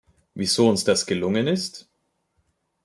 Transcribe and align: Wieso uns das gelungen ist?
Wieso 0.33 0.67
uns 0.67 0.83
das 0.83 1.05
gelungen 1.05 1.45
ist? 1.45 1.87